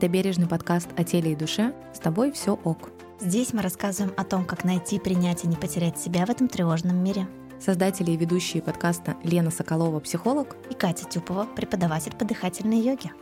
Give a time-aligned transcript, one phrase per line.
[0.00, 1.74] Это бережный подкаст о теле и душе.
[1.92, 2.88] С тобой все ок.
[3.20, 6.96] Здесь мы рассказываем о том, как найти, принять и не потерять себя в этом тревожном
[7.04, 7.28] мире.
[7.60, 13.12] Создатели и ведущие подкаста Лена Соколова, психолог, И Катя Тюпова, преподаватель по дыхательной йоге.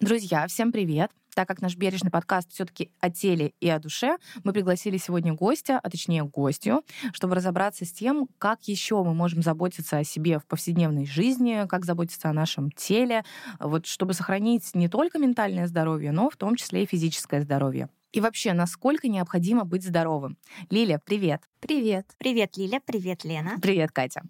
[0.00, 1.12] Друзья, всем привет!
[1.34, 5.80] Так как наш бережный подкаст все-таки о теле и о душе, мы пригласили сегодня гостя,
[5.82, 6.82] а точнее гостью,
[7.12, 11.84] чтобы разобраться с тем, как еще мы можем заботиться о себе в повседневной жизни, как
[11.84, 13.24] заботиться о нашем теле,
[13.58, 17.88] вот чтобы сохранить не только ментальное здоровье, но в том числе и физическое здоровье.
[18.12, 20.36] И вообще, насколько необходимо быть здоровым?
[20.68, 21.42] Лиля, привет.
[21.60, 22.06] Привет.
[22.18, 23.52] Привет, Лиля, привет, Лена.
[23.60, 24.22] Привет, Катя.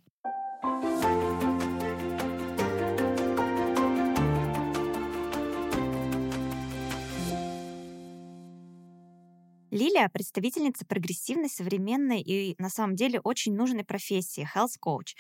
[9.72, 15.16] Лилия— представительница прогрессивной, современной и на самом деле очень нужной профессии— health coach.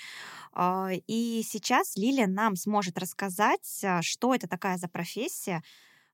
[0.52, 5.62] А, И сейчас Лилия нам сможет рассказать, а, что это такая за профессия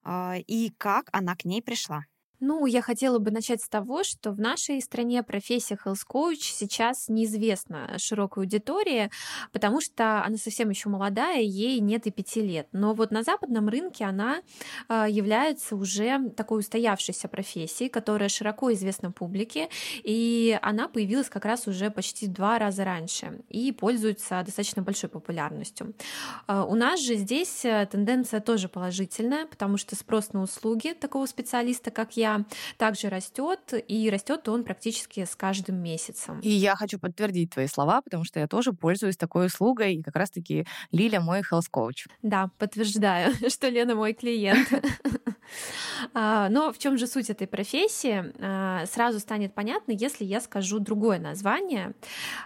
[0.04, 2.04] а, и как она к ней пришла.
[2.40, 7.08] Ну, я хотела бы начать с того, что в нашей стране профессия health coach сейчас
[7.08, 9.10] неизвестна широкой аудитории,
[9.52, 12.68] потому что она совсем еще молодая, ей нет и пяти лет.
[12.72, 14.42] Но вот на западном рынке она
[14.88, 19.68] а, является уже такой устоявшейся профессией, которая широко известна публике,
[20.04, 25.94] и она появилась как раз уже почти два раза раньше и пользуется достаточно большой популярностью.
[26.46, 31.26] А, У нас же здесь э, тенденция тоже положительная, потому что спрос на услуги такого
[31.26, 32.27] специалиста, как я,
[32.76, 36.40] также растет, и растет он практически с каждым месяцем.
[36.40, 40.16] И я хочу подтвердить твои слова, потому что я тоже пользуюсь такой услугой, и как
[40.16, 42.06] раз-таки Лиля мой health coach.
[42.22, 44.68] Да, подтверждаю, что Лена мой клиент.
[46.14, 48.32] А, Но в чем же суть этой профессии?
[48.38, 51.94] А, Сразу станет понятно, если я скажу другое название.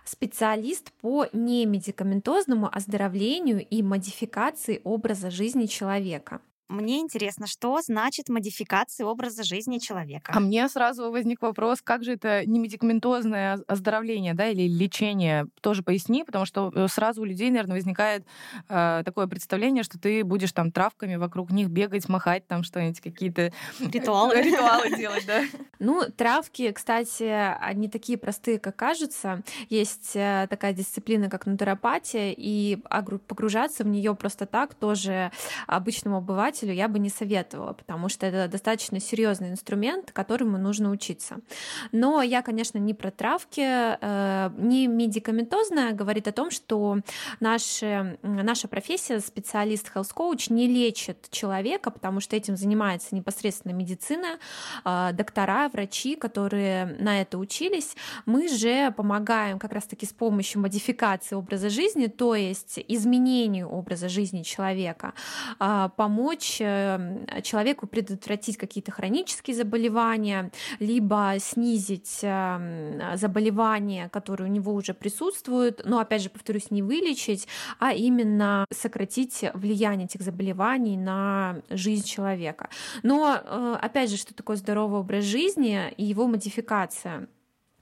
[0.04, 6.41] Специалист по немедикаментозному оздоровлению и модификации образа жизни человека.
[6.72, 10.33] Мне интересно, что значит модификация образа жизни человека?
[10.34, 15.47] А мне сразу возник вопрос, как же это не медикаментозное оздоровление, да, или лечение?
[15.60, 18.25] Тоже поясни, потому что э, сразу у людей, наверное, возникает
[18.71, 23.53] э, такое представление, что ты будешь там травками вокруг них бегать, махать, там что-нибудь, какие-то
[23.78, 24.41] Ритуалы.
[24.41, 25.43] ритуалы делать, да.
[25.78, 27.25] Ну, травки, кстати,
[27.60, 29.43] они такие простые, как кажутся.
[29.69, 32.78] Есть э, такая дисциплина, как натуропатия, и
[33.27, 35.33] погружаться в нее просто так тоже
[35.66, 41.41] обычному обывателю я бы не советовала, потому что это достаточно серьезный инструмент, которому нужно учиться.
[41.91, 46.99] Но я, конечно, не про травки, э, не медикаментозная, говорит о том, что
[47.41, 54.39] наши, наша профессия, специалист health coach, не лечит человека, потому что этим занимается непосредственно медицина,
[54.84, 57.97] э, доктора, врачи, которые на это учились.
[58.27, 64.43] Мы же помогаем как раз-таки с помощью модификации образа жизни, то есть изменению образа жизни
[64.43, 65.15] человека,
[65.61, 65.89] э,
[66.42, 74.94] помочь э, человеку предотвратить какие-то хронические заболевания, либо снизить э, заболевания, которые у него уже
[74.94, 77.47] присутствуют, но, опять же, повторюсь, не вылечить,
[77.78, 82.69] а именно сократить влияние этих заболеваний на жизнь человека.
[83.03, 87.28] Но, э, опять же, что такое здоровый образ жизни и его модификация?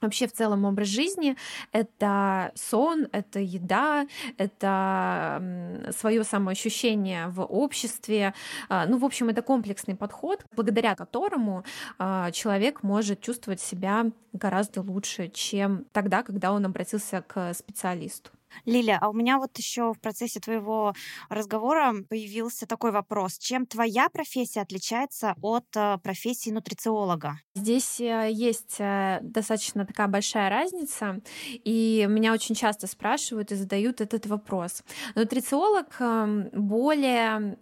[0.01, 1.37] Вообще в целом образ жизни—
[1.71, 4.07] это сон, это еда,
[4.37, 8.33] это свое самоощущение в обществе.
[8.67, 11.63] А, Ну, в общем, это комплексный подход, благодаря которому
[11.99, 18.31] а, человек может чувствовать себя гораздо лучше, чем тогда, когда он обратился к специалисту.
[18.65, 20.93] Лиля, а у меня вот еще в процессе твоего
[21.29, 23.37] разговора появился такой вопрос.
[23.37, 27.39] Чем твоя профессия отличается от э, профессии нутрициолога?
[27.55, 31.21] Здесь э, есть э, достаточно такая большая разница,
[31.63, 34.83] и меня очень часто спрашивают и задают этот вопрос.
[35.15, 37.57] Нутрициолог эм, более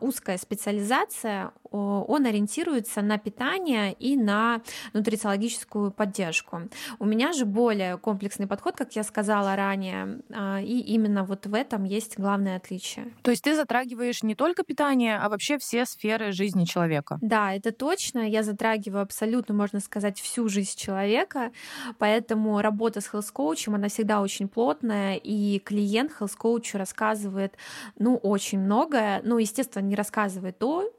[0.00, 4.60] узкая специализация, он ориентируется на питание и на
[4.92, 6.62] нутрициологическую поддержку.
[6.98, 11.54] У меня же более комплексный подход, как я сказала ранее, а, и именно вот в
[11.54, 13.12] этом есть главное отличие.
[13.22, 17.18] То есть ты затрагиваешь не только питание, а вообще все сферы жизни человека.
[17.20, 18.28] Да, это точно.
[18.28, 21.52] Я затрагиваю абсолютно, можно сказать, всю жизнь человека.
[21.98, 27.56] Поэтому работа с health коучем она всегда очень плотная, и клиент health коучу рассказывает,
[27.98, 29.20] ну, очень многое.
[29.24, 30.90] Ну, естественно, не рассказывает то,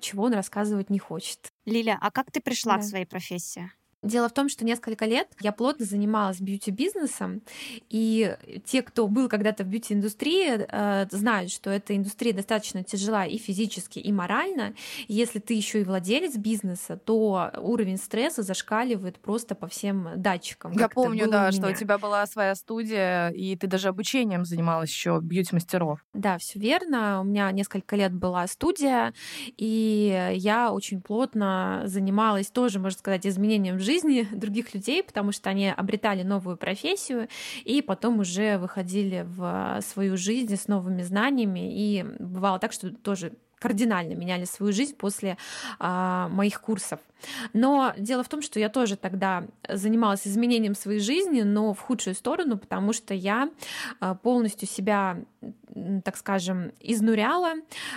[0.00, 1.48] чего он рассказывать не хочет.
[1.64, 2.80] Лиля, а как ты пришла Да.
[2.80, 3.70] к своей профессии?
[4.04, 7.40] Дело в том, что несколько лет я плотно занималась бьюти-бизнесом,
[7.88, 8.36] и
[8.66, 13.98] те, кто был когда-то в бьюти-индустрии, э, знают, что эта индустрия достаточно тяжела и физически,
[13.98, 14.74] и морально.
[15.08, 20.72] Если ты еще и владелец бизнеса, то уровень стресса зашкаливает просто по всем датчикам.
[20.72, 24.90] Я помню, да, у что у тебя была своя студия, и ты даже обучением занималась
[24.90, 26.04] еще бьюти-мастеров.
[26.12, 27.22] Да, все верно.
[27.22, 29.14] У меня несколько лет была студия,
[29.56, 35.50] и я очень плотно занималась тоже, можно сказать, изменением жизни жизни других людей, потому что
[35.50, 37.28] они обретали новую профессию
[37.64, 41.72] и потом уже выходили в свою жизнь с новыми знаниями.
[41.72, 45.36] И бывало так, что тоже кардинально меняли свою жизнь после
[45.78, 47.00] а, моих курсов.
[47.54, 52.14] Но дело в том, что я тоже тогда занималась изменением своей жизни, но в худшую
[52.14, 53.48] сторону, потому что я
[54.00, 55.16] а, полностью себя,
[56.04, 57.54] так скажем, изнуряла,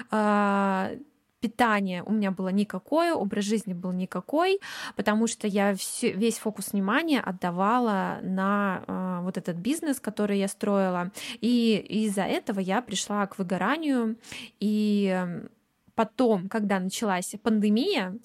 [0.09, 0.91] а,
[1.39, 4.59] питание у меня было никакое, образ жизни был никакой,
[4.95, 10.47] потому что я все, весь фокус внимания отдавала на э, вот этот бизнес, который я
[10.47, 11.11] строила.
[11.41, 14.17] И из-за этого я пришла к выгоранию.
[14.59, 15.25] И
[15.95, 18.17] потом, когда началась пандемия,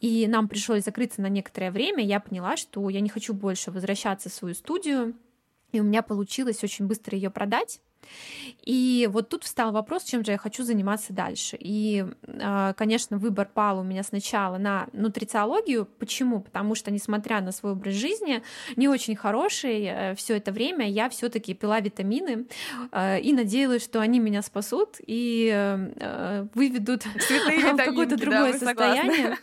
[0.00, 4.28] и нам пришлось закрыться на некоторое время, я поняла, что я не хочу больше возвращаться
[4.28, 5.14] в свою студию.
[5.72, 7.80] И у меня получилось очень быстро ее продать.
[8.62, 11.56] И вот тут встал вопрос, чем же я хочу заниматься дальше.
[11.60, 12.04] И,
[12.40, 15.86] а, конечно, выбор пал у меня сначала на нутрициологию.
[15.98, 16.40] Почему?
[16.40, 18.42] Потому что, несмотря на свой образ жизни,
[18.76, 22.46] не очень хороший, э, все это время я все-таки пила витамины
[22.92, 29.38] э, и надеялась, что они меня спасут и э, выведут в какое-то другое да, состояние.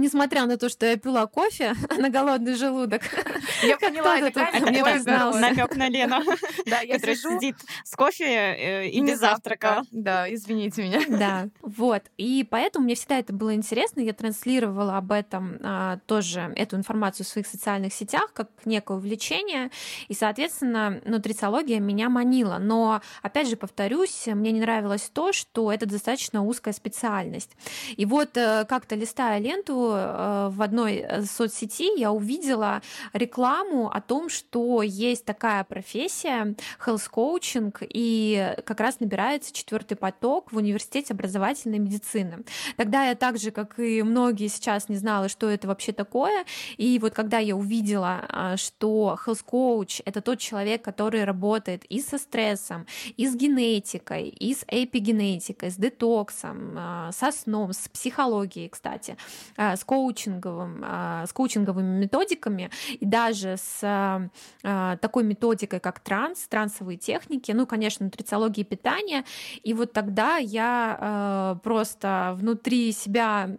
[0.00, 3.02] Несмотря на то, что я пила кофе на голодный желудок.
[3.62, 6.22] Я поняла, это мне намек на Лену,
[6.66, 9.82] да, я которая сидит с кофе э, и без завтрака.
[9.90, 11.00] Да, извините меня.
[11.08, 12.02] Да, вот.
[12.16, 14.00] И поэтому мне всегда это было интересно.
[14.00, 19.70] Я транслировала об этом а, тоже, эту информацию в своих социальных сетях, как некое увлечение.
[20.08, 22.56] И, соответственно, нутрициология меня манила.
[22.58, 27.50] Но, опять же, повторюсь, мне не нравилось то, что это достаточно узкая специальность.
[27.96, 32.82] И вот э, как-то листая ленту, в одной э, соцсети я увидела
[33.12, 36.54] рекламу о том, что есть такая профессия
[36.84, 42.44] health coaching, и как раз набирается четвертый поток в университете образовательной медицины.
[42.76, 46.44] Тогда я так же, как и многие сейчас, не знала, что это вообще такое.
[46.76, 52.00] И вот когда я увидела, а, что health coach— это тот человек, который работает и
[52.00, 58.68] со стрессом, и с генетикой, и с эпигенетикой, с детоксом, а, со сном, с психологией,
[58.68, 59.16] кстати,
[59.56, 66.46] а, с коучинговым, а, с коучинговыми методиками и даже с а, такой методикой, как транс,
[66.48, 69.24] трансовые техники, ну, конечно, нутрициология и питание.
[69.62, 73.50] И вот тогда я а, просто внутри себя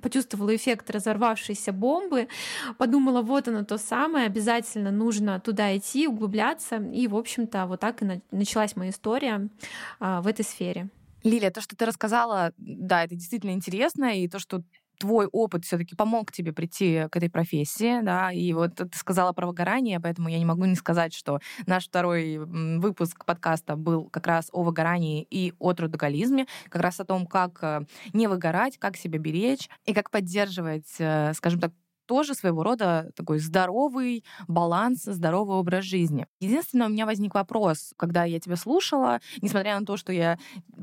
[0.00, 2.28] почувствовала эффект разорвавшейся бомбы,
[2.78, 6.76] подумала, вот оно то самое, обязательно нужно туда идти, углубляться.
[6.76, 9.48] И, в общем-то, вот так и началась моя история
[9.98, 10.88] в этой сфере.
[11.22, 14.62] Лилия, то, что ты рассказала, да, это действительно интересно, и то, что
[15.00, 19.46] твой опыт все-таки помог тебе прийти к этой профессии, да, и вот ты сказала про
[19.46, 24.50] выгорание, поэтому я не могу не сказать, что наш второй выпуск подкаста был как раз
[24.52, 29.18] о выгорании и о трудоголизме, как раз о том, как э, не выгорать, как себя
[29.18, 31.72] беречь и как поддерживать, э, скажем так,
[32.10, 36.26] тоже своего рода такой здоровый баланс, здоровый образ жизни.
[36.40, 40.36] Единственное, у меня возник вопрос, когда я тебя слушала, несмотря на то, что я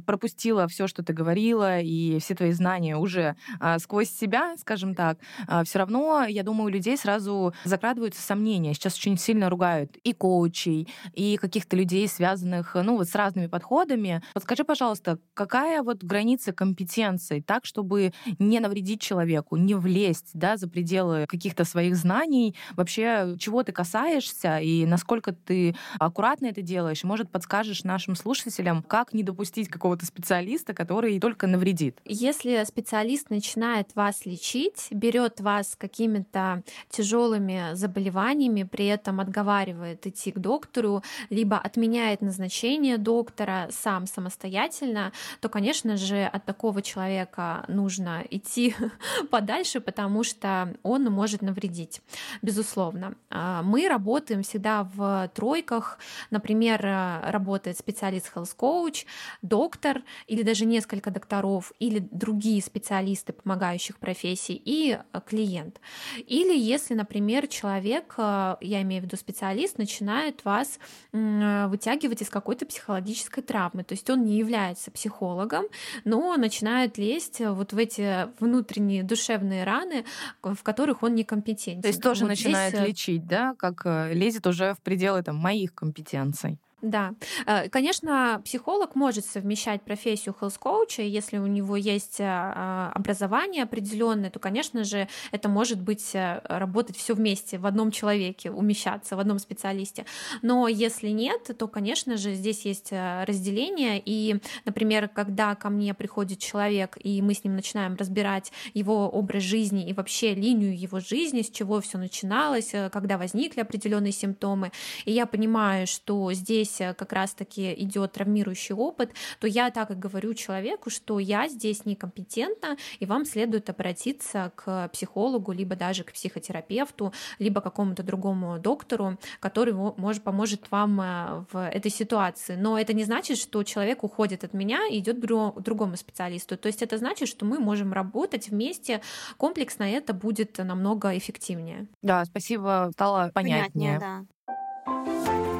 [0.08, 5.20] пропустила все, что ты говорила, и все твои знания уже а, сквозь себя, скажем так,
[5.48, 8.74] а, все равно, я думаю, у людей сразу закрадываются сомнения.
[8.74, 14.24] Сейчас очень сильно ругают и коучей, и каких-то людей, связанных ну, вот с разными подходами.
[14.34, 20.70] Подскажи, пожалуйста, какая вот граница компетенций, так, чтобы не навредить человеку, не влезть да, за
[20.70, 27.04] пределы каких-то своих знаний, вообще чего ты касаешься и насколько ты аккуратно это делаешь.
[27.04, 32.00] Может, подскажешь нашим слушателям, как не допустить какого-то специалиста, который только навредит?
[32.06, 40.40] Если специалист начинает вас лечить, берет вас какими-то тяжелыми заболеваниями, при этом отговаривает идти к
[40.40, 48.76] доктору, либо отменяет назначение доктора сам самостоятельно, то, конечно же, от такого человека нужно идти
[49.30, 52.02] подальше, потому что он может навредить,
[52.42, 53.16] безусловно.
[53.30, 56.00] А, мы работаем всегда в тройках,
[56.32, 59.06] например, э, работает специалист health coach,
[59.42, 59.87] доктор
[60.28, 65.80] или даже несколько докторов или другие специалисты помогающих профессий и э, клиент.
[66.26, 70.80] Или если, например, человек, э, я имею в виду специалист, начинает вас
[71.12, 75.66] вытягивать из какой-то психологической травмы, то есть он не является психологом,
[76.04, 80.06] но начинает лезть вот в эти внутренние душевные раны,
[80.42, 81.82] в которых которых он некомпетентен.
[81.82, 82.88] То есть тоже вот начинает здесь...
[82.88, 86.60] лечить, да, как лезет уже в пределы там, моих компетенций.
[86.84, 87.16] Да,
[87.48, 94.38] э, конечно, психолог может совмещать профессию хелс-коуча, если у него есть а, образование определенное, то,
[94.38, 99.40] конечно же, это может быть э, работать все вместе в одном человеке, умещаться в одном
[99.40, 100.06] специалисте.
[100.44, 104.00] Но если нет, то, конечно же, здесь есть э, разделение.
[104.06, 109.42] И, например, когда ко мне приходит человек, и мы с ним начинаем разбирать его образ
[109.42, 114.72] жизни и вообще линию его жизни, с чего все начиналось, когда возникли определенные симптомы,
[115.06, 119.92] и я понимаю, что здесь здесь э, как раз-таки идет травмирующий опыт, то я так
[119.92, 126.04] и говорю человеку, что я здесь некомпетентна, и вам следует обратиться к психологу, либо даже
[126.04, 132.56] к психотерапевту, либо какому-то другому доктору, который может, поможет вам э, в этой ситуации.
[132.56, 136.58] Но это не значит, что человек уходит от меня и идет к другому специалисту.
[136.58, 139.02] То есть это значит, что мы можем работать вместе
[139.38, 141.88] комплексно, это будет намного эффективнее.
[142.02, 144.00] Да, спасибо, стало понятнее.
[144.00, 145.57] понятнее да.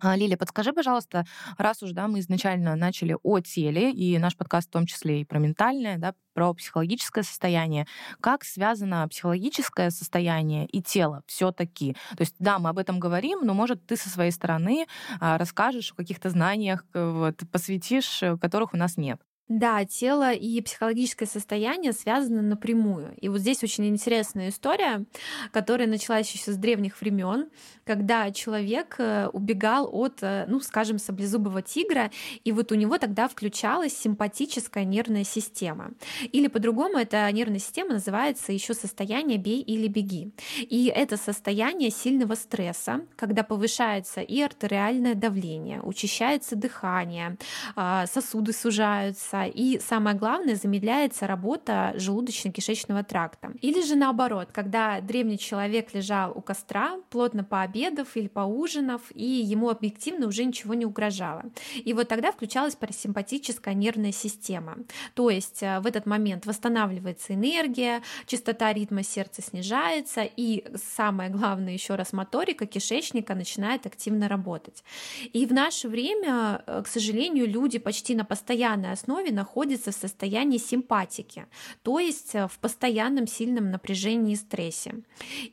[0.00, 1.24] А, Лилия, подскажи, пожалуйста,
[1.56, 5.24] раз уж да, мы изначально начали о теле, и наш подкаст в том числе и
[5.24, 7.86] про ментальное, да, про психологическое состояние,
[8.20, 11.94] как связано психологическое состояние и тело все-таки?
[12.10, 14.86] То есть, да, мы об этом говорим, но, может, ты со своей стороны
[15.18, 19.25] а, расскажешь о каких-то знаниях, вот, посвятишь, э, которых у нас нет.
[19.48, 23.14] Да, тело и психологическое состояние связаны напрямую.
[23.20, 25.04] И вот здесь очень интересная история,
[25.52, 27.48] которая началась еще с древних времен,
[27.84, 32.10] когда человек э, убегал от, э, ну, скажем, саблезубого тигра,
[32.42, 35.92] и вот у него тогда включалась симпатическая нервная система.
[36.32, 40.32] Или по-другому эта нервная система называется еще состояние «бей или беги».
[40.58, 47.36] И это состояние сильного стресса, когда повышается и артериальное давление, учащается дыхание,
[47.76, 53.52] а, сосуды сужаются, мяса, и самое главное, замедляется работа желудочно-кишечного тракта.
[53.60, 59.70] Или же наоборот, когда древний человек лежал у костра, плотно пообедав или поужинав, и ему
[59.70, 61.44] объективно уже ничего не угрожало.
[61.74, 64.78] И вот тогда включалась парасимпатическая нервная система.
[65.14, 71.72] То есть э, в этот момент восстанавливается энергия, частота ритма сердца снижается, и самое главное
[71.72, 74.84] еще раз моторика кишечника начинает активно работать.
[75.32, 79.94] И в наше время, э, к сожалению, люди почти на постоянной основе основе находится в
[79.94, 81.46] состоянии симпатики,
[81.82, 84.94] то есть э, в постоянном сильном напряжении и стрессе.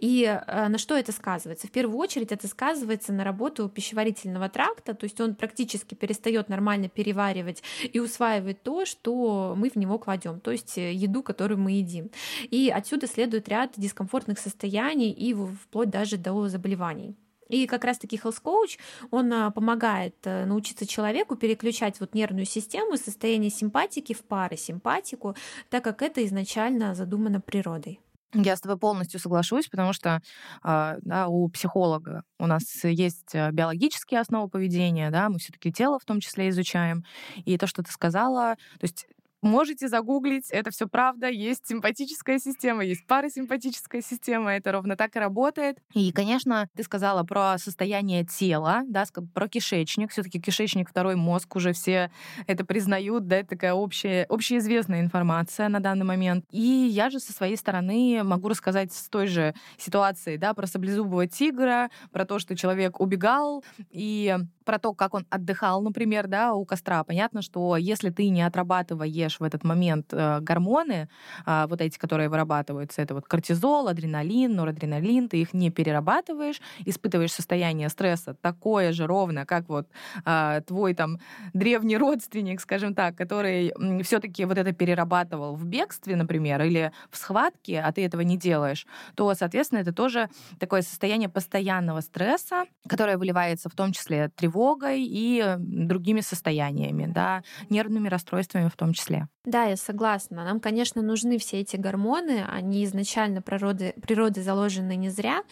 [0.02, 1.68] И э, на что это сказывается?
[1.68, 6.90] В первую очередь это сказывается на работу пищеварительного тракта, то есть он практически перестает нормально
[6.90, 7.64] переваривать
[7.94, 12.10] и усваивать то, что мы в него кладем, то есть э, еду, которую мы едим.
[12.52, 17.16] И отсюда следует ряд дискомфортных состояний и вплоть даже до заболеваний.
[17.54, 18.80] И как раз-таки Health Coach,
[19.12, 25.36] он а, помогает э, научиться человеку переключать вот нервную систему из состояния симпатики в парасимпатику,
[25.70, 28.00] так как это изначально задумано природой.
[28.34, 30.20] Я с тобой полностью соглашусь, потому что
[30.64, 36.00] а, да, у психолога у нас есть э, биологические основы поведения, да, мы все-таки тело
[36.00, 37.04] в том числе изучаем.
[37.46, 39.06] И то, что ты сказала, то есть
[39.44, 41.28] Можете загуглить, это все правда.
[41.28, 45.78] Есть симпатическая система, есть парасимпатическая система, это ровно так и работает.
[45.94, 50.12] И, конечно, ты сказала про состояние тела, да, про кишечник.
[50.12, 52.10] Все-таки кишечник второй мозг, уже все
[52.48, 56.46] это признают, да, это такая общая, общеизвестная информация на данный момент.
[56.50, 61.28] И я же со своей стороны могу рассказать с той же ситуации, да, про саблезубого
[61.28, 66.66] тигра, про то, что человек убегал, и про то, как он отдыхал, например, да, у
[66.66, 67.04] костра.
[67.04, 71.10] Понятно, что если ты не отрабатываешь в этот момент э, гормоны,
[71.46, 77.34] э, вот эти, которые вырабатываются, это вот кортизол, адреналин, норадреналин, ты их не перерабатываешь, испытываешь
[77.34, 79.88] состояние стресса такое же ровно, как вот
[80.26, 81.20] э, твой там
[81.54, 87.82] древний родственник, скажем так, который все-таки вот это перерабатывал в бегстве, например, или в схватке,
[87.82, 90.30] а ты этого не делаешь, то, соответственно, это тоже
[90.60, 97.44] такое состояние постоянного стресса, которое выливается в том числе тревогой тревогой и другими состояниями, да,
[97.70, 99.28] нервными расстройствами в том числе.
[99.46, 100.44] Да, я согласна.
[100.46, 105.44] Нам, конечно, нужны все эти гормоны, они изначально природы, природы заложены не зря,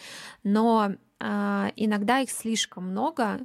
[0.44, 3.40] но а, иногда их слишком много,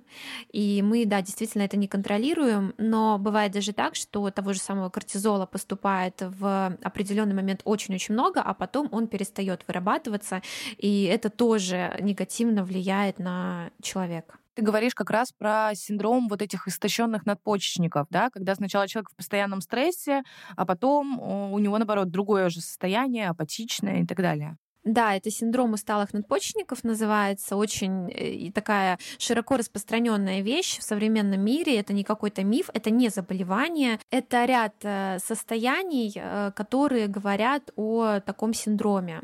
[0.52, 4.90] и мы, да, действительно это не контролируем, но бывает даже так, что того же самого
[4.90, 10.42] кортизола поступает в определенный момент очень-очень много, а потом он перестает вырабатываться,
[10.78, 14.38] и это тоже негативно влияет на человека.
[14.58, 19.16] Ты говоришь как раз про синдром вот этих истощенных надпочечников, да, когда сначала человек в
[19.16, 20.24] постоянном стрессе,
[20.56, 24.58] а потом у него, наоборот, другое же состояние, апатичное и так далее.
[24.88, 31.77] Да, это синдром усталых надпочечников называется, очень э, такая широко распространенная вещь в современном мире.
[31.77, 38.22] Это не какой-то миф, это не заболевание, это ряд э, состояний, э, которые говорят о
[38.22, 39.22] таком синдроме.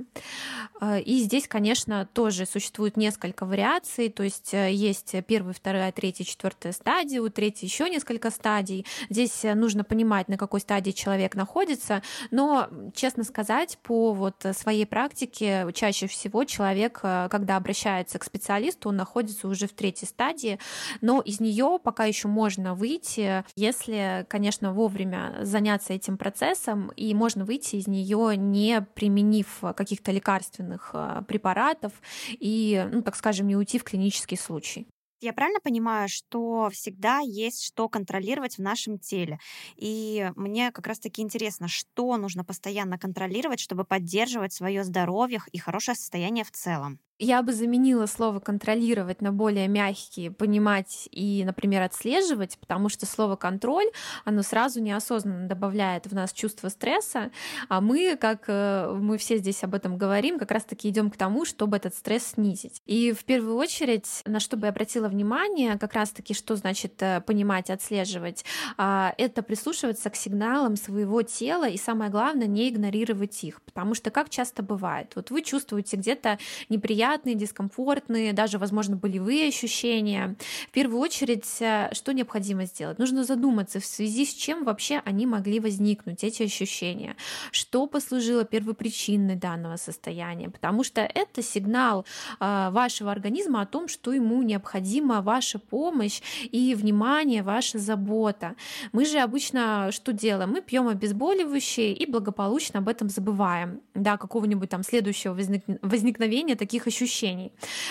[1.06, 7.22] И здесь, конечно, тоже существует несколько вариаций, то есть есть первая, вторая, третья, четвертая стадия,
[7.22, 8.86] у третьей еще несколько стадий.
[9.10, 12.02] Здесь нужно понимать, на какой стадии человек находится,
[12.32, 18.90] но, честно сказать, по вот своей практике чаще всего человек, э, когда обращается к специалисту,
[18.90, 20.60] он находится уже в третьей стадии,
[21.02, 27.46] но из нее пока еще можно выйти, если, конечно, вовремя заняться этим процессом, и можно
[27.46, 31.94] выйти из нее не применив каких-то лекарственных э, препаратов
[32.30, 34.88] и, ну, так скажем, не уйти в клинический случай.
[35.24, 39.40] Я правильно понимаю, что всегда есть что контролировать в нашем теле?
[39.78, 45.96] И мне как раз-таки интересно, что нужно постоянно контролировать, чтобы поддерживать свое здоровье и хорошее
[45.96, 47.00] состояние в целом?
[47.20, 53.36] Я бы заменила слово контролировать на более мягкие, понимать и, например, отслеживать, потому что слово
[53.36, 53.86] контроль,
[54.26, 57.30] оно сразу неосознанно добавляет в нас чувство стресса,
[57.70, 61.46] а мы, как э, мы все здесь об этом говорим, как раз-таки идем к тому,
[61.46, 62.82] чтобы этот стресс снизить.
[62.88, 67.22] И в первую очередь, на что бы я обратила внимание, как раз-таки, что значит э,
[67.22, 68.44] понимать, отслеживать,
[68.78, 74.10] а, это прислушиваться к сигналам своего тела и, самое главное, не игнорировать их, потому что
[74.10, 76.40] как часто бывает, вот вы чувствуете где-то
[76.70, 80.36] неприятно неприятные, дискомфортные, даже, возможно, болевые ощущения.
[80.70, 83.00] В первую очередь, э, что необходимо сделать?
[83.00, 87.16] Нужно задуматься, в связи с чем вообще они могли возникнуть, эти ощущения,
[87.52, 92.06] что послужило первопричиной данного состояния, потому что это сигнал
[92.40, 98.56] э, вашего организма о том, что ему необходима ваша помощь и внимание, ваша забота.
[98.94, 100.52] Мы же обычно что делаем?
[100.52, 105.34] Мы пьем обезболивающие и благополучно об этом забываем, да, какого-нибудь там следующего
[105.82, 106.93] возникновения таких ощущений.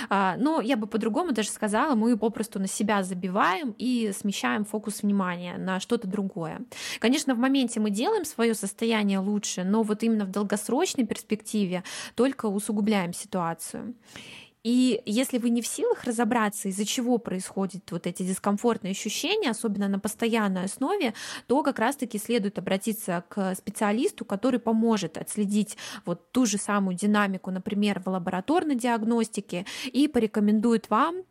[0.08, 5.02] А, но я бы по-другому даже сказала, мы попросту на себя забиваем и смещаем фокус
[5.02, 6.60] внимания на что-то другое.
[6.98, 12.46] Конечно, в моменте мы делаем свое состояние лучше, но вот именно в долгосрочной перспективе только
[12.46, 13.94] усугубляем ситуацию.
[14.64, 19.88] И если вы не в силах разобраться, из-за чего происходят вот эти дискомфортные ощущения, особенно
[19.88, 21.14] на постоянной основе,
[21.48, 27.50] то как раз-таки следует обратиться к специалисту, который поможет отследить вот ту же самую динамику,
[27.50, 31.24] например, в лабораторной диагностике и порекомендует вам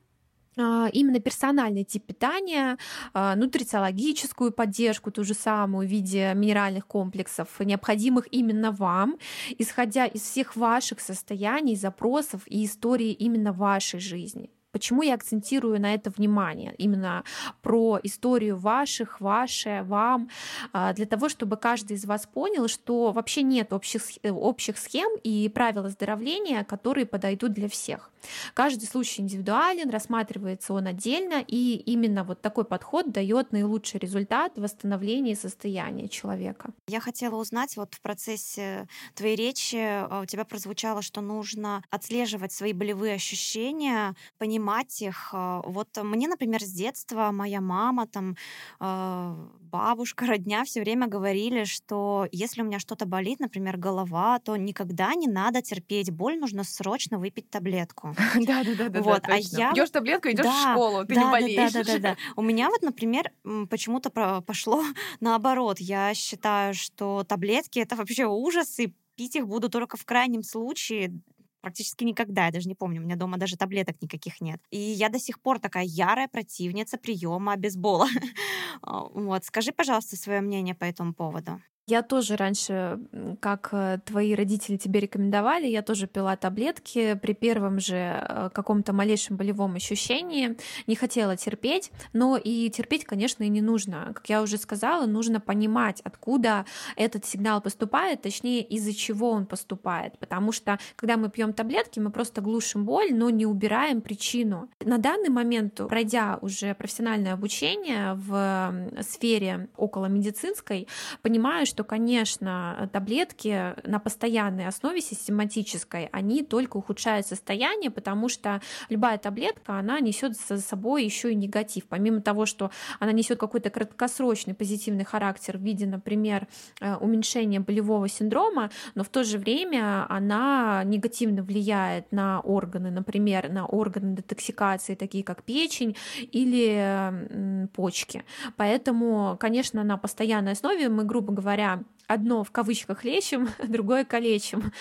[0.57, 2.77] именно персональный тип питания,
[3.13, 9.17] а, нутрициологическую поддержку, ту же самую в виде минеральных комплексов, необходимых именно вам,
[9.57, 14.49] исходя из всех ваших состояний, запросов и истории именно вашей жизни.
[14.71, 16.73] Почему я акцентирую на это внимание?
[16.77, 17.23] Именно
[17.61, 20.29] про историю ваших, ваше, вам,
[20.71, 25.49] а, для того, чтобы каждый из вас понял, что вообще нет общих, общих схем и
[25.49, 28.11] правил оздоровления, которые подойдут для всех.
[28.53, 35.35] Каждый случай индивидуален, рассматривается он отдельно, и именно вот такой подход дает наилучший результат восстановления
[35.35, 36.71] состояния человека.
[36.87, 42.51] Я хотела узнать, вот в процессе твоей речи а, у тебя прозвучало, что нужно отслеживать
[42.51, 45.29] свои болевые ощущения, понимать, понимать их.
[45.33, 48.35] А, вот мне, например, с детства моя мама, там,
[48.79, 54.55] а, бабушка, родня все время говорили, что если у меня что-то болит, например, голова, то
[54.55, 58.15] никогда не надо терпеть боль, нужно срочно выпить таблетку.
[58.33, 59.01] Да, да, да, да.
[59.01, 61.71] Вот, а я пьешь таблетку, идешь в школу, ты не болеешь.
[61.73, 62.17] Да, да, да, да.
[62.35, 63.31] У меня вот, например,
[63.69, 64.09] почему-то
[64.41, 64.83] пошло
[65.19, 65.79] наоборот.
[65.79, 71.19] Я считаю, что таблетки это вообще ужас, и пить их буду только в крайнем случае,
[71.61, 72.45] практически никогда.
[72.47, 74.59] Я даже не помню, у меня дома даже таблеток никаких нет.
[74.71, 78.07] И я до сих пор такая ярая противница приема бейсбола.
[78.81, 81.61] вот, скажи, пожалуйста, свое мнение по этому поводу.
[81.87, 82.99] Я тоже раньше,
[83.39, 88.93] как э, твои родители тебе рекомендовали, я тоже пила таблетки при первом же э, каком-то
[88.93, 90.57] малейшем болевом ощущении.
[90.85, 94.11] Не хотела терпеть, но и терпеть, конечно, и не нужно.
[94.13, 96.65] Как я уже сказала, нужно понимать, откуда
[96.95, 100.19] этот сигнал поступает, точнее, из-за чего он поступает.
[100.19, 104.69] Потому что, когда мы пьем таблетки, мы просто глушим боль, но не убираем причину.
[104.81, 110.87] На данный момент, пройдя уже профессиональное обучение в сфере около медицинской,
[111.23, 119.17] понимаю, что, конечно, таблетки на постоянной основе систематической, они только ухудшают состояние, потому что любая
[119.17, 121.85] таблетка, она несет за собой еще и негатив.
[121.85, 126.47] Помимо того, что она несет какой-то краткосрочный позитивный характер в виде, например,
[126.81, 133.49] э, уменьшения болевого синдрома, но в то же время она негативно влияет на органы, например,
[133.49, 138.25] на органы детоксикации, такие как печень или почки.
[138.57, 144.71] Поэтому, конечно, на постоянной основе мы, грубо говоря, одно в кавычках лечим, другое калечим.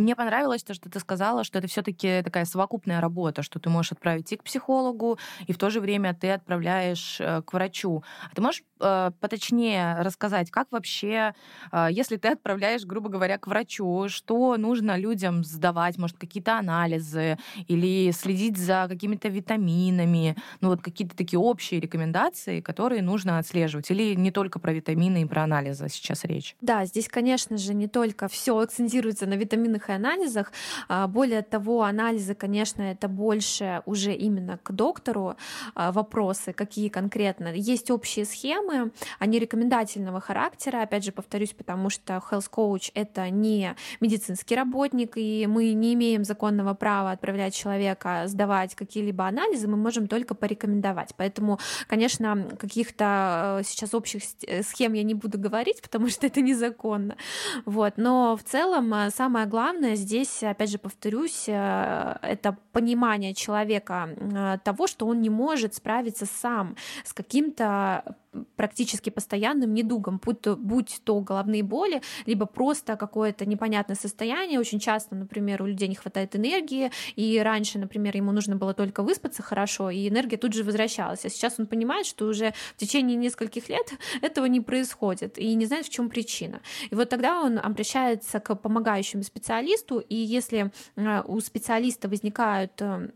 [0.00, 3.92] Мне понравилось то, что ты сказала, что это все-таки такая совокупная работа, что ты можешь
[3.92, 8.02] отправить и к психологу, и в то же время ты отправляешь э, к врачу.
[8.30, 11.34] А ты можешь э, поточнее рассказать, как вообще,
[11.70, 17.36] э, если ты отправляешь, грубо говоря, к врачу, что нужно людям сдавать, может, какие-то анализы
[17.68, 24.14] или следить за какими-то витаминами, ну вот какие-то такие общие рекомендации, которые нужно отслеживать, или
[24.14, 26.56] не только про витамины и про анализы сейчас речь?
[26.62, 30.52] Да, здесь, конечно же, не только все акцентируется на витаминах и анализах.
[30.88, 35.36] А, более того, анализы, конечно, это больше уже именно к доктору
[35.74, 37.48] а, вопросы, какие конкретно.
[37.54, 43.74] Есть общие схемы, они рекомендательного характера, опять же, повторюсь, потому что health coach— это не
[44.00, 50.06] медицинский работник, и мы не имеем законного права отправлять человека сдавать какие-либо анализы, мы можем
[50.06, 51.14] только порекомендовать.
[51.16, 56.40] Поэтому, конечно, каких-то э, сейчас общих э, схем я не буду говорить, потому что это
[56.40, 57.16] незаконно.
[57.64, 57.94] Вот.
[57.96, 65.06] Но в целом э, самое главное здесь, опять же, повторюсь, это понимание человека того, что
[65.06, 68.16] он не может справиться сам с каким-то
[68.56, 74.60] практически постоянным недугом, будь то, будь то головные боли, либо просто какое-то непонятное состояние.
[74.60, 79.02] Очень часто, например, у людей не хватает энергии, и раньше, например, ему нужно было только
[79.02, 81.24] выспаться хорошо, и энергия тут же возвращалась.
[81.24, 85.66] А сейчас он понимает, что уже в течение нескольких лет этого не происходит, и не
[85.66, 86.60] знает, в чем причина.
[86.90, 93.10] И вот тогда он обращается к помогающему специалисту, и если э, у специалиста возникают э,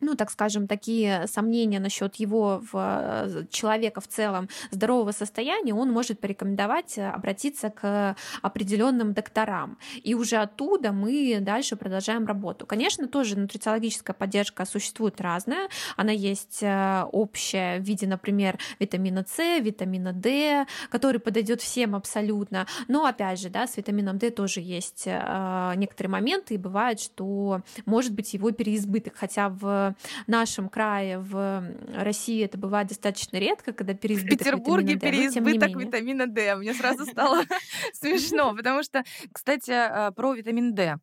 [0.00, 5.90] ну, так скажем, такие сомнения насчет его в, э, человека в целом здорового состояния, он
[5.90, 9.78] может порекомендовать э, обратиться к определенным докторам.
[10.02, 12.66] И уже оттуда мы дальше продолжаем работу.
[12.66, 15.68] Конечно, тоже нутрициологическая поддержка существует разная.
[15.96, 22.66] Она есть э, общая в виде, например, витамина С, витамина D, который подойдет всем абсолютно.
[22.88, 28.12] Но, опять же, да, с витамином D тоже есть некоторые моменты, и бывает, что может
[28.12, 29.85] быть его переизбыток, хотя в
[30.26, 31.62] нашем крае, в
[31.94, 36.56] России это бывает достаточно редко, когда переизбыток В Петербурге витамина D, переизбыток витамина D.
[36.56, 37.42] Мне сразу стало
[37.92, 40.98] смешно, потому что, кстати, э, про витамин D.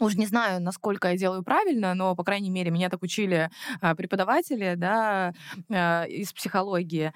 [0.00, 3.94] Уж не знаю, насколько я делаю правильно, но, по крайней мере, меня так учили а,
[3.94, 5.32] преподаватели да,
[5.70, 7.12] а, из психологии.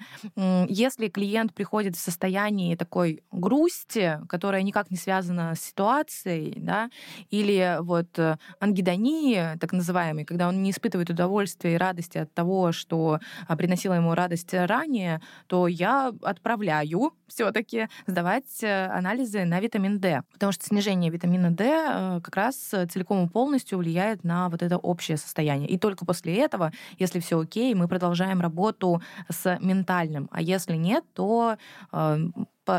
[0.67, 6.89] Если клиент приходит в состоянии такой грусти, которая никак не связана с ситуацией, да,
[7.29, 12.71] или вот э, ангидонии, так называемой, когда он не испытывает удовольствия и радости от того,
[12.71, 19.99] что а, приносило ему радость ранее, то я отправляю все-таки сдавать э, анализы на витамин
[19.99, 24.61] D, потому что снижение витамина D э, как раз целиком и полностью влияет на вот
[24.61, 25.69] это общее состояние.
[25.69, 30.29] И только после этого, если все окей, мы продолжаем работу с ментальным.
[30.31, 31.57] А если нет, то
[31.91, 32.17] э,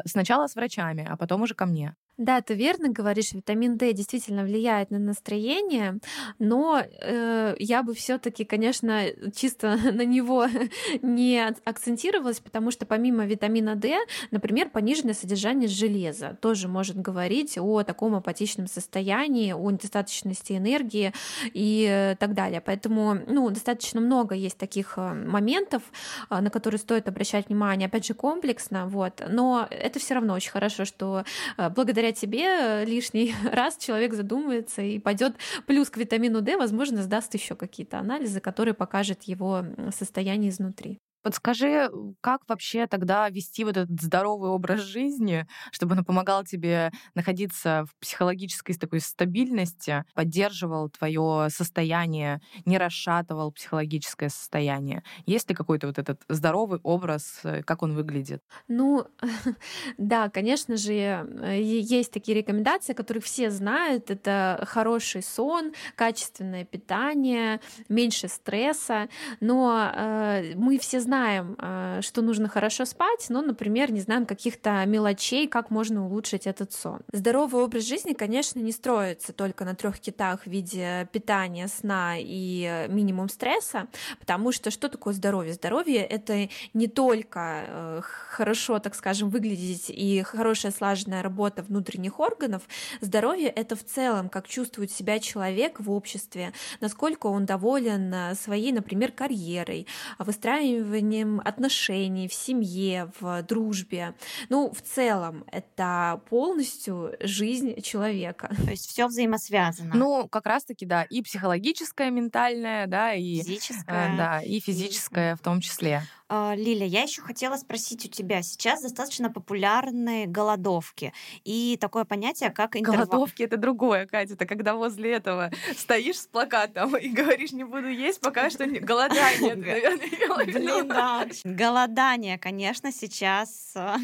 [0.04, 1.94] сначала с врачами, а потом уже ко мне.
[2.16, 5.98] Да, ты верно говоришь, витамин D действительно влияет на настроение,
[6.38, 9.02] но э, я бы все-таки, конечно,
[9.34, 10.46] чисто на него
[11.02, 13.98] не акцентировалась, потому что помимо витамина D,
[14.30, 21.12] например, пониженное содержание железа тоже может говорить о таком апатичном состоянии, о недостаточности энергии
[21.52, 22.60] и так далее.
[22.60, 25.82] Поэтому, ну, достаточно много есть таких э, моментов,
[26.30, 29.20] э, на которые стоит обращать внимание, опять же, комплексно, вот.
[29.28, 31.24] Но это все равно очень хорошо, что
[31.56, 37.02] э, благодаря тебе э, лишний раз человек задумается и пойдет плюс к витамину D, возможно,
[37.02, 40.98] сдаст еще какие-то анализы, которые покажут его состояние изнутри.
[41.24, 47.86] Подскажи, как вообще тогда вести вот этот здоровый образ жизни, чтобы он помогал тебе находиться
[47.88, 55.02] в психологической такой стабильности, поддерживал твое состояние, не расшатывал психологическое состояние?
[55.24, 58.42] Есть ли какой-то вот этот здоровый образ, э, как он выглядит?
[58.68, 59.06] Ну,
[59.96, 64.10] да, конечно же, э, есть такие рекомендации, которых все знают.
[64.10, 69.08] Это хороший сон, качественное питание, меньше стресса.
[69.40, 74.26] Но э, мы все знаем, знаем, э, что нужно хорошо спать, но, например, не знаем
[74.26, 77.00] каких-то мелочей, как можно улучшить этот сон.
[77.12, 82.86] Здоровый образ жизни, конечно, не строится только на трех китах в виде питания, сна и
[82.88, 83.86] минимум стресса,
[84.18, 85.52] потому что что такое здоровье?
[85.52, 92.62] Здоровье— это не только э, хорошо, так скажем, выглядеть и хорошая слаженная работа внутренних органов.
[93.00, 98.72] Здоровье— это в целом, как чувствует себя человек в обществе, насколько он доволен э, своей,
[98.72, 99.86] например, карьерой,
[100.18, 104.14] выстраиванием выстраиванием отношений в семье, в дружбе.
[104.48, 108.54] Ну, в целом, это полностью жизнь человека.
[108.64, 109.94] То есть все взаимосвязано.
[109.94, 115.36] Ну, как раз-таки, да, и психологическое, ментальное, да, и физическое, э, да, и физическое и...
[115.36, 116.02] в том числе.
[116.36, 118.42] А, Лиля, я еще хотела спросить у тебя.
[118.42, 121.12] Сейчас достаточно популярны голодовки
[121.44, 123.06] и такое понятие, как интервал.
[123.06, 124.34] Голодовки— это другое, Катя.
[124.34, 128.80] Это когда возле этого стоишь с плакатом и говоришь, не буду есть, пока что не...
[128.80, 129.54] голодание.
[129.54, 131.28] Блин, да.
[131.44, 133.96] Голодание, конечно, сейчас а,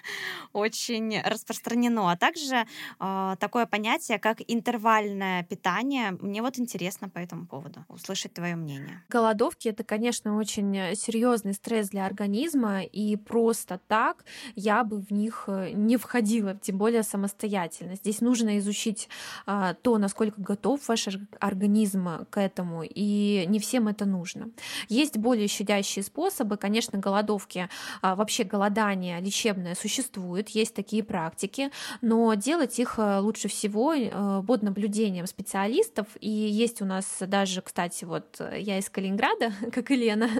[0.54, 2.10] очень распространено.
[2.10, 2.66] А также
[2.98, 6.12] а, такое понятие, как интервальное питание.
[6.12, 9.02] Мне вот интересно по этому поводу услышать твое мнение.
[9.10, 15.44] Голодовки— это, конечно, очень серьезный стресс для организма, и просто так я бы в них
[15.46, 17.96] э, не входила, тем более самостоятельно.
[17.96, 19.08] Здесь нужно изучить
[19.46, 21.08] а, то, насколько готов ваш
[21.40, 24.50] организм к этому, и не всем это нужно.
[24.88, 27.68] Есть более щадящие способы, конечно, голодовки,
[28.02, 34.42] а, вообще голодание лечебное существует, есть такие практики, но делать их э, лучше всего э,
[34.46, 39.96] под наблюдением специалистов, и есть у нас даже, кстати, вот я из Калининграда, как и
[39.96, 40.30] Лена,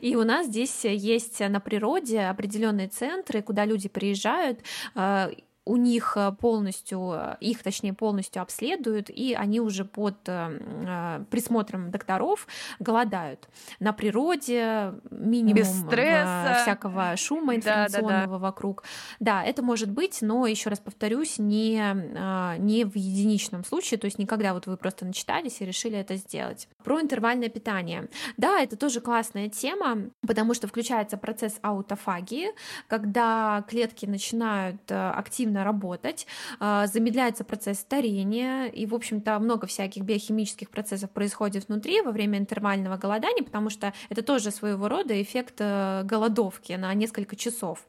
[0.00, 4.60] и у нас здесь есть на природе определенные центры, куда люди приезжают,
[4.94, 5.30] э,
[5.66, 11.90] у них э, полностью, э, их точнее полностью обследуют, и они уже под э, присмотром
[11.90, 12.46] докторов
[12.78, 13.48] голодают
[13.80, 16.58] на природе, минимум Без стресса.
[16.62, 18.38] всякого шума информационного да, да, да.
[18.38, 18.84] вокруг.
[19.20, 21.78] Да, это может быть, но еще раз повторюсь, не,
[22.58, 26.68] не в единичном случае, то есть никогда вот вы просто начитались и решили это сделать.
[26.82, 28.08] Про интервальное питание.
[28.36, 32.48] Да, это тоже классная тема, потому что включается процесс аутофагии,
[32.88, 36.26] когда клетки начинают активно активно работать,
[36.60, 42.38] а, замедляется процесс старения, и, в общем-то, много всяких биохимических процессов происходит внутри во время
[42.38, 47.86] интервального голодания, потому что это тоже своего рода эффект э, голодовки на несколько часов.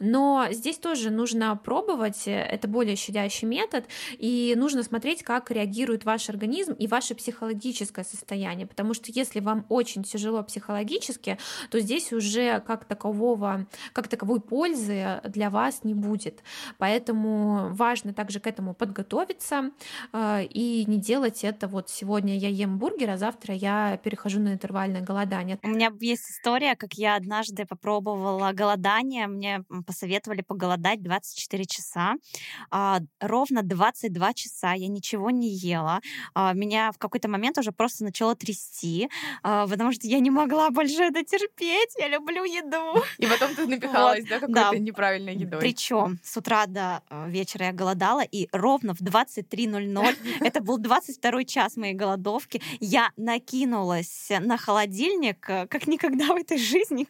[0.00, 3.84] Но здесь тоже нужно пробовать, это более щадящий метод,
[4.18, 9.64] и нужно смотреть, как реагирует ваш организм и ваше психологическое состояние, потому что если вам
[9.68, 11.38] очень тяжело психологически,
[11.70, 16.42] то здесь уже как такового, как таковой пользы для вас не будет.
[16.78, 19.72] Поэтому Поэтому важно также к этому подготовиться
[20.12, 24.52] э, и не делать это вот сегодня я ем бургер, а завтра я перехожу на
[24.52, 25.58] интервальное голодание.
[25.64, 29.26] У меня есть история, как я однажды попробовала голодание.
[29.26, 32.14] Мне посоветовали поголодать 24 часа.
[32.70, 36.00] А, ровно 22 часа я ничего не ела.
[36.34, 39.10] А, меня в какой-то момент уже просто начало трясти,
[39.42, 41.96] а, потому что я не могла больше это терпеть.
[41.98, 43.02] Я люблю еду.
[43.18, 44.78] И потом ты напихалась, вот, да, какой-то да.
[44.78, 45.58] неправильной едой.
[45.58, 51.44] Причем с утра до Э, вечера я голодала, и ровно в 23.00, это был 22
[51.44, 57.06] час моей голодовки, я накинулась на холодильник, э, как никогда в этой жизни,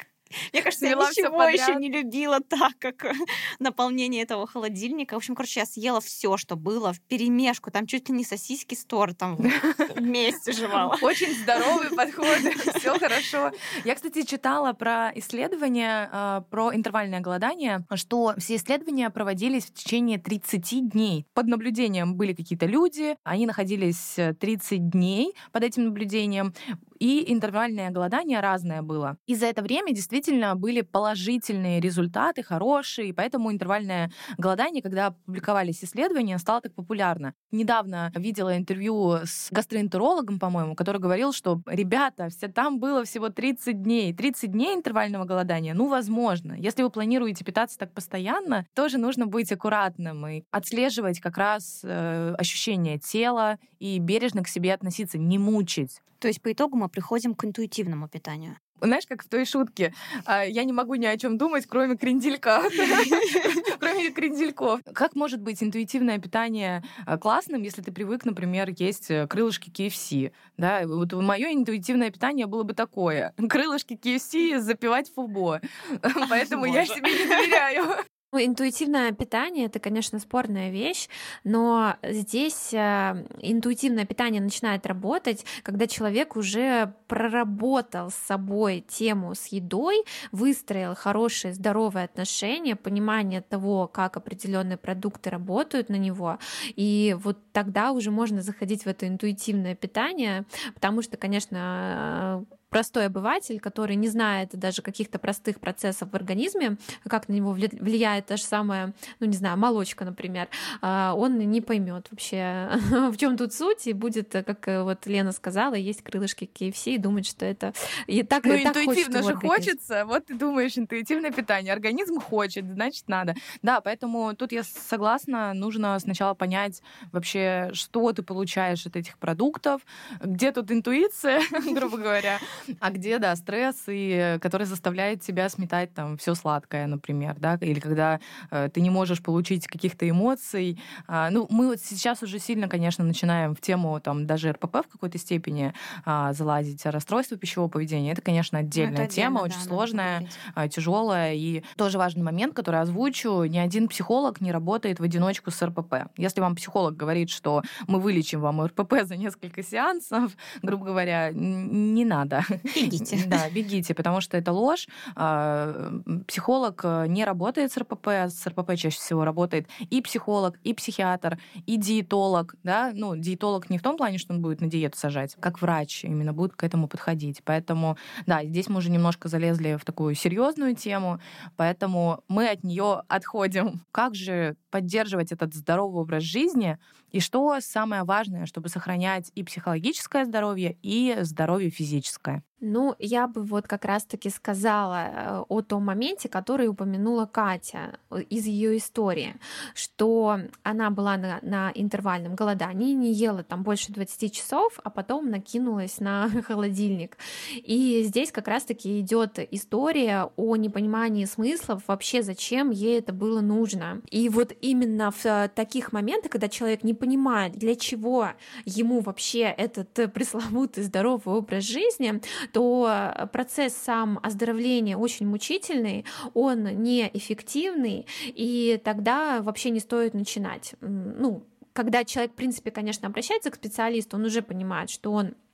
[0.53, 3.13] мне кажется, я ничего еще не любила так, как э,
[3.59, 5.15] наполнение этого холодильника.
[5.15, 7.71] В общем, короче, я съела все, что было в перемешку.
[7.71, 9.37] Там чуть ли не сосиски с тортом
[9.97, 10.97] вместе жевала.
[11.01, 12.39] Очень здоровый подход,
[12.77, 13.53] все хорошо.
[13.85, 20.19] Я, кстати, читала про исследования, а, про интервальное голодание, что все исследования проводились в течение
[20.19, 21.27] 30 дней.
[21.35, 26.55] Под наблюдением были какие-то люди, они находились 30 дней под этим наблюдением
[27.03, 29.17] и интервальное голодание разное было.
[29.27, 35.83] И за это время действительно были положительные результаты, хорошие, и поэтому интервальное голодание, когда публиковались
[35.83, 37.35] исследования, стало так популярно.
[37.51, 43.83] Недавно видела интервью с гастроэнтерологом, по-моему, который говорил, что ребята, все там было всего 30
[43.83, 44.15] дней.
[44.15, 46.53] 30 дней интервального голодания, ну, возможно.
[46.53, 52.37] Если вы планируете питаться так постоянно, тоже нужно быть аккуратным и отслеживать как раз э,
[52.39, 56.01] ощущение тела и бережно к себе относиться, не мучить.
[56.23, 58.57] То есть по итогу мы приходим к интуитивному питанию.
[58.81, 59.93] Знаешь, как в той шутке,
[60.25, 62.63] а, я не могу ни о чем думать, кроме кренделька.
[63.81, 64.81] Кроме крендельков.
[64.95, 70.33] Как может быть интуитивное питание а, классным, если ты привык, например, есть э, крылышки KFC?
[70.57, 73.35] Да, вот мое интуитивное питание было бы такое.
[73.49, 75.61] Крылышки KFC запивать фубо.
[76.31, 78.05] Поэтому я себе не доверяю.
[78.35, 81.11] Ну, интуитивное питание это, конечно, спорная вещь,
[81.45, 89.49] но здесь э, интуитивное питание начинает работать, когда человек уже проработал с собой тему с
[89.49, 96.39] едой, выстроил хорошие здоровые отношения, понимание того, как определенные продукты работают на него,
[96.75, 103.61] и вот тогда уже можно заходить в это интуитивное питание, потому что, конечно, простой обыватель,
[103.61, 108.43] который не знает даже каких-то простых процессов в организме, как на него влияет та же
[108.43, 110.49] самая, ну не знаю, молочка, например,
[110.81, 112.71] а, он не поймет вообще,
[113.13, 116.99] в чем тут суть, и будет, как э, вот Лена сказала, есть крылышки KFC и
[116.99, 117.75] думать, что это
[118.07, 122.65] и так, ну, и так интуитивно же хочется, вот ты думаешь, интуитивное питание, организм хочет,
[122.65, 123.35] значит надо.
[123.61, 126.83] Да, поэтому тут я согласна, нужно сначала понять
[127.13, 129.83] вообще, что ты получаешь от этих продуктов,
[130.23, 131.43] где тут интуиция,
[131.75, 132.39] грубо говоря,
[132.81, 137.81] а где, да, стресс, и который заставляет тебя сметать там все сладкое, например, да, или
[137.81, 138.21] когда
[138.51, 140.81] э, ты не можешь получить каких-то эмоций.
[141.07, 144.89] А, ну, мы вот сейчас уже сильно, конечно, начинаем в тему там даже РПП в
[144.91, 145.73] какой-то степени
[146.05, 148.13] а, залазить, расстройство пищевого поведения.
[148.13, 152.23] Это, конечно, ну, отдельная это тема, отдельно, очень да, сложная, а, тяжелая, и тоже важный
[152.23, 156.09] момент, который озвучу, ни один психолог не работает в одиночку с РПП.
[156.17, 162.05] Если вам психолог говорит, что мы вылечим вам РПП за несколько сеансов, грубо говоря, не
[162.05, 162.45] надо.
[162.75, 163.25] Бегите.
[163.27, 164.89] Да, бегите, потому что это ложь.
[165.17, 165.93] А,
[166.27, 171.39] психолог э, не работает с РПП, с РПП чаще всего работает и психолог, и психиатр,
[171.67, 175.37] и диетолог, да, ну, диетолог не в том плане, что он будет на диету сажать,
[175.41, 177.43] как врач именно будет к этому подходить.
[177.45, 181.21] Поэтому, да, здесь мы уже немножко залезли в такую серьезную тему,
[181.57, 183.85] поэтому мы от нее отходим.
[183.93, 186.79] Как же поддерживать этот здоровый образ жизни,
[187.13, 192.43] и что самое важное, чтобы сохранять и психологическое здоровье, и здоровье физическое?
[192.65, 198.23] Ну, я бы вот как раз-таки сказала э, о том моменте, который упомянула Катя э,
[198.31, 199.35] из ее истории,
[199.75, 205.29] что она была на, на интервальном голодании, не ела там больше 20 часов, а потом
[205.29, 207.19] накинулась на холодильник.
[207.53, 214.03] И здесь как раз-таки идет история о непонимании смыслов вообще, зачем ей это было нужно.
[214.09, 218.29] И вот именно в э, таких моментах, когда человек не понимает, для чего
[218.65, 222.21] ему вообще этот пресловутый здоровый образ жизни,
[222.53, 230.75] то процесс сам оздоровления очень мучительный, он неэффективный, и тогда вообще не стоит начинать.
[230.81, 235.52] Ну, когда человек, в принципе, конечно, обращается к специалисту, он уже понимает, что он Э,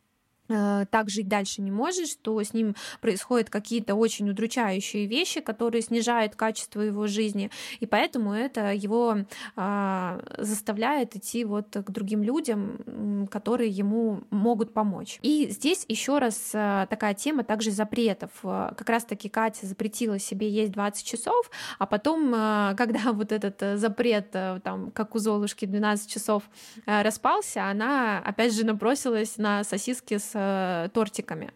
[0.49, 6.37] так жить дальше не может, что с ним происходят какие-то очень удручающие вещи, которые снижают
[6.37, 9.19] качество его жизни, и поэтому это его
[9.57, 15.19] а, заставляет идти вот к другим людям, которые ему могут помочь.
[15.23, 18.31] И здесь еще раз а, такая тема также запретов.
[18.43, 23.63] А, как раз-таки Катя запретила себе есть 20 часов, а потом, а, когда вот этот
[23.63, 26.45] э, запрет, там, как у Золушки 12 часов
[26.87, 31.51] распался, она опять же набросилась на сосиски с э, тортиками.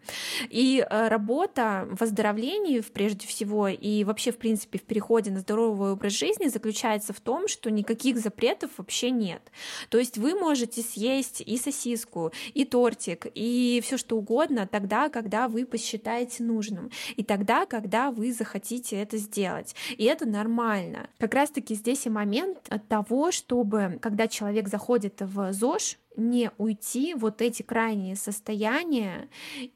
[0.49, 5.93] И э, работа в оздоровлении, прежде всего, и вообще, в принципе, в переходе на здоровый
[5.93, 9.41] образ жизни заключается в том, что никаких запретов вообще нет.
[9.89, 15.47] То есть вы можете съесть и сосиску, и тортик, и все что угодно тогда, когда
[15.47, 19.75] вы посчитаете нужным, и тогда, когда вы захотите это сделать.
[19.97, 21.09] И это нормально.
[21.17, 27.41] Как раз-таки здесь и момент того, чтобы, когда человек заходит в ЗОЖ, не уйти вот
[27.41, 29.29] эти крайние состояния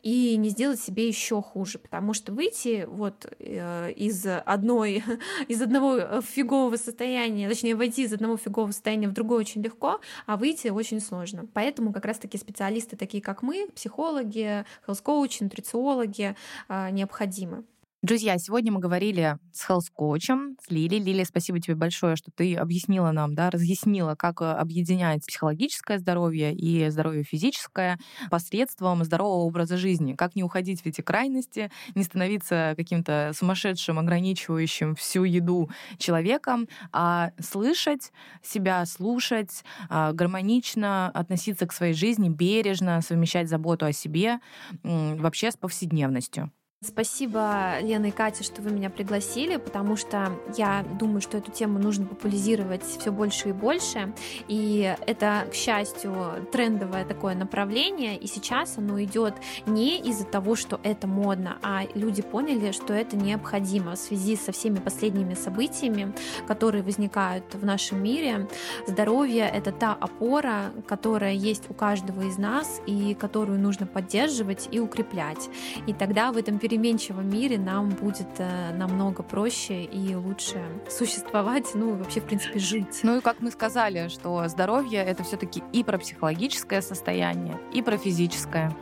[0.03, 5.03] и не сделать себе еще хуже, потому что выйти вот э, из одной
[5.47, 10.37] из одного фигового состояния, точнее войти из одного фигового состояния в другое очень легко, а
[10.37, 11.47] выйти очень сложно.
[11.53, 16.35] Поэтому как раз-таки специалисты такие как мы, психологи, хелс-коучи, нутрициологи
[16.69, 17.63] э, необходимы.
[18.03, 20.99] Друзья, сегодня мы говорили с Coach, с Лили.
[20.99, 26.53] Лили, спасибо тебе большое, что ты объяснила нам, да, разъяснила, как э, объединять психологическое здоровье
[26.53, 27.97] и здоровье физическое
[28.29, 30.13] посредством здорового образа жизни.
[30.13, 37.31] Как не уходить в эти крайности, не становиться каким-то сумасшедшим, ограничивающим всю еду человеком, а
[37.39, 38.11] слышать
[38.43, 44.39] себя, слушать, а, гармонично относиться к своей жизни, бережно совмещать заботу о себе
[44.83, 46.51] вообще с повседневностью.
[46.83, 51.79] Спасибо, Лена и Катя, что вы меня пригласили, потому что я думаю, что эту тему
[51.79, 54.13] нужно популяризировать все больше и больше.
[54.47, 58.15] И это, к счастью, трендовое такое направление.
[58.15, 59.33] И сейчас оно идет
[59.65, 64.51] не из-за того, что это модно, а люди поняли, что это необходимо в связи со
[64.51, 66.13] всеми последними событиями,
[66.47, 68.47] которые возникают в нашем мире.
[68.85, 74.79] Здоровье— это та опора, которая есть у каждого из нас и которую нужно поддерживать и
[74.79, 75.49] укреплять.
[75.87, 81.93] И тогда в этом переменчивом мире нам будет э, намного проще и лучше существовать, ну
[81.93, 82.99] и вообще, в принципе, жить.
[83.03, 87.81] Ну и как мы сказали, что здоровье— это все таки и про психологическое состояние, и
[87.81, 88.75] про физическое.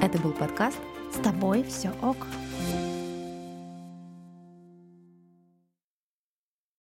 [0.00, 0.78] Это был подкаст
[1.12, 2.16] «С тобой все ок».